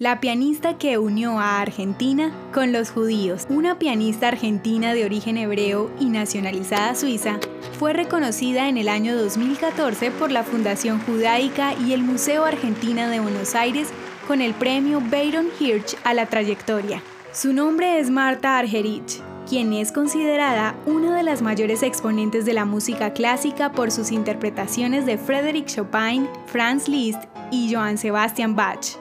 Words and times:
la 0.00 0.18
pianista 0.18 0.78
que 0.78 0.96
unió 0.96 1.38
a 1.38 1.60
Argentina 1.60 2.32
con 2.54 2.72
los 2.72 2.90
judíos. 2.90 3.46
Una 3.50 3.78
pianista 3.78 4.28
argentina 4.28 4.94
de 4.94 5.04
origen 5.04 5.36
hebreo 5.36 5.90
y 6.00 6.06
nacionalizada 6.06 6.94
suiza, 6.94 7.38
fue 7.78 7.92
reconocida 7.92 8.70
en 8.70 8.78
el 8.78 8.88
año 8.88 9.14
2014 9.14 10.10
por 10.12 10.30
la 10.30 10.42
Fundación 10.42 11.00
Judaica 11.00 11.74
y 11.74 11.92
el 11.92 12.02
Museo 12.02 12.46
Argentina 12.46 13.10
de 13.10 13.20
Buenos 13.20 13.54
Aires 13.54 13.88
con 14.26 14.40
el 14.40 14.54
premio 14.54 15.02
Bayron 15.02 15.48
Hirsch 15.60 15.94
a 16.02 16.14
la 16.14 16.24
trayectoria. 16.24 17.02
Su 17.34 17.52
nombre 17.52 18.00
es 18.00 18.08
Marta 18.08 18.56
Argerich, 18.56 19.20
quien 19.46 19.74
es 19.74 19.92
considerada 19.92 20.76
una 20.86 21.14
de 21.14 21.24
las 21.24 21.42
mayores 21.42 21.82
exponentes 21.82 22.46
de 22.46 22.54
la 22.54 22.64
música 22.64 23.12
clásica 23.12 23.72
por 23.72 23.90
sus 23.90 24.12
interpretaciones 24.12 25.04
de 25.04 25.18
Frédéric 25.18 25.66
Chopin, 25.66 26.26
Franz 26.46 26.88
Liszt 26.88 27.20
y 27.50 27.74
Johann 27.74 27.98
Sebastian 27.98 28.56
Bach. 28.56 28.99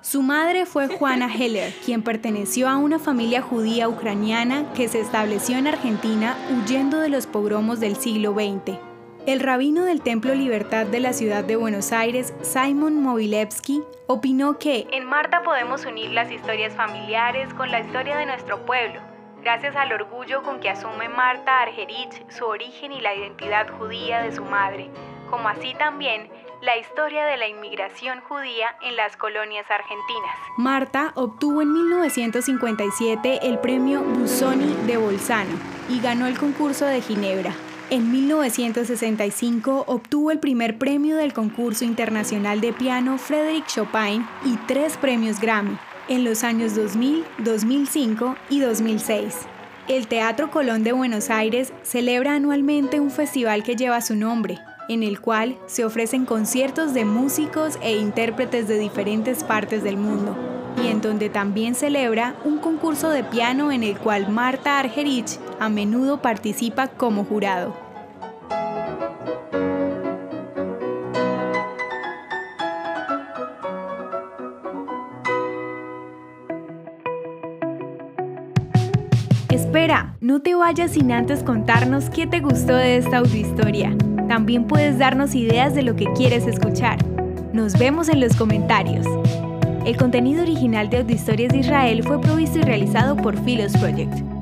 Su 0.00 0.22
madre 0.22 0.64
fue 0.64 0.86
Juana 0.86 1.28
Heller, 1.34 1.72
quien 1.84 2.02
perteneció 2.02 2.68
a 2.68 2.76
una 2.76 2.98
familia 2.98 3.42
judía 3.42 3.88
ucraniana 3.88 4.72
que 4.72 4.88
se 4.88 5.00
estableció 5.00 5.58
en 5.58 5.66
Argentina 5.66 6.36
huyendo 6.50 7.00
de 7.00 7.08
los 7.08 7.26
pogromos 7.26 7.80
del 7.80 7.96
siglo 7.96 8.32
XX. 8.32 8.78
El 9.26 9.40
rabino 9.40 9.84
del 9.84 10.00
Templo 10.00 10.34
Libertad 10.34 10.86
de 10.86 11.00
la 11.00 11.12
ciudad 11.12 11.44
de 11.44 11.56
Buenos 11.56 11.92
Aires, 11.92 12.32
Simon 12.42 13.02
Mobilevsky, 13.02 13.82
opinó 14.06 14.58
que 14.58 14.86
en 14.92 15.04
Marta 15.04 15.42
podemos 15.42 15.84
unir 15.84 16.12
las 16.12 16.30
historias 16.30 16.74
familiares 16.74 17.52
con 17.54 17.70
la 17.70 17.80
historia 17.80 18.16
de 18.16 18.26
nuestro 18.26 18.64
pueblo, 18.64 19.00
gracias 19.42 19.74
al 19.76 19.92
orgullo 19.92 20.42
con 20.44 20.60
que 20.60 20.70
asume 20.70 21.08
Marta 21.08 21.60
Argerich 21.60 22.24
su 22.30 22.46
origen 22.46 22.92
y 22.92 23.00
la 23.00 23.14
identidad 23.14 23.68
judía 23.78 24.22
de 24.22 24.32
su 24.32 24.44
madre, 24.44 24.90
como 25.28 25.48
así 25.48 25.74
también 25.74 26.30
la 26.60 26.76
historia 26.76 27.24
de 27.24 27.36
la 27.36 27.46
inmigración 27.46 28.20
judía 28.20 28.66
en 28.82 28.96
las 28.96 29.16
colonias 29.16 29.66
argentinas. 29.70 30.34
Marta 30.56 31.12
obtuvo 31.14 31.62
en 31.62 31.72
1957 31.72 33.40
el 33.42 33.58
premio 33.58 34.02
Busoni 34.02 34.74
de 34.86 34.96
Bolzano 34.96 35.56
y 35.88 36.00
ganó 36.00 36.26
el 36.26 36.36
concurso 36.36 36.84
de 36.84 37.00
Ginebra. 37.00 37.54
En 37.90 38.10
1965 38.10 39.84
obtuvo 39.86 40.30
el 40.30 40.40
primer 40.40 40.78
premio 40.78 41.16
del 41.16 41.32
concurso 41.32 41.84
internacional 41.84 42.60
de 42.60 42.72
piano 42.72 43.18
Frédéric 43.18 43.66
Chopin 43.66 44.26
y 44.44 44.56
tres 44.66 44.96
premios 44.96 45.40
Grammy 45.40 45.78
en 46.08 46.24
los 46.24 46.42
años 46.42 46.74
2000, 46.74 47.24
2005 47.38 48.36
y 48.50 48.60
2006. 48.60 49.46
El 49.86 50.06
Teatro 50.06 50.50
Colón 50.50 50.84
de 50.84 50.92
Buenos 50.92 51.30
Aires 51.30 51.72
celebra 51.82 52.34
anualmente 52.34 53.00
un 53.00 53.10
festival 53.10 53.62
que 53.62 53.74
lleva 53.74 54.02
su 54.02 54.16
nombre, 54.16 54.58
en 54.88 55.02
el 55.02 55.20
cual 55.20 55.56
se 55.66 55.84
ofrecen 55.84 56.24
conciertos 56.24 56.94
de 56.94 57.04
músicos 57.04 57.78
e 57.82 57.96
intérpretes 57.96 58.66
de 58.68 58.78
diferentes 58.78 59.44
partes 59.44 59.84
del 59.84 59.96
mundo, 59.96 60.36
y 60.82 60.88
en 60.88 61.00
donde 61.00 61.28
también 61.28 61.74
celebra 61.74 62.36
un 62.44 62.58
concurso 62.58 63.10
de 63.10 63.24
piano 63.24 63.70
en 63.70 63.82
el 63.82 63.98
cual 63.98 64.30
Marta 64.30 64.78
Argerich 64.78 65.38
a 65.60 65.68
menudo 65.68 66.22
participa 66.22 66.88
como 66.88 67.24
jurado. 67.24 67.74
Espera, 79.50 80.16
no 80.20 80.40
te 80.40 80.54
vayas 80.54 80.92
sin 80.92 81.12
antes 81.12 81.42
contarnos 81.42 82.08
qué 82.08 82.26
te 82.26 82.40
gustó 82.40 82.74
de 82.74 82.96
esta 82.96 83.18
audiohistoria. 83.18 83.94
También 84.28 84.66
puedes 84.66 84.98
darnos 84.98 85.34
ideas 85.34 85.74
de 85.74 85.82
lo 85.82 85.96
que 85.96 86.04
quieres 86.12 86.46
escuchar. 86.46 86.98
Nos 87.54 87.78
vemos 87.78 88.10
en 88.10 88.20
los 88.20 88.36
comentarios. 88.36 89.06
El 89.86 89.96
contenido 89.96 90.42
original 90.42 90.90
de 90.90 90.98
Audiohistorias 90.98 91.50
de 91.50 91.60
Israel 91.60 92.02
fue 92.02 92.20
provisto 92.20 92.58
y 92.58 92.62
realizado 92.62 93.16
por 93.16 93.42
Philos 93.42 93.72
Project. 93.78 94.37